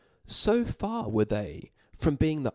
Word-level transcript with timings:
So 0.25 0.65
far 0.65 1.09
were 1.09 1.25
they 1.25 1.73
from 1.95 2.15
being 2.15 2.41
the 2.41 2.49